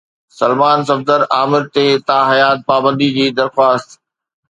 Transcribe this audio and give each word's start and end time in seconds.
سلمان 0.39 0.79
صفدر 0.87 1.19
عامر 1.35 1.63
تي 1.75 1.85
تاحيات 2.07 2.57
پابندي 2.69 3.09
جي 3.15 3.27
درخواست 3.39 3.89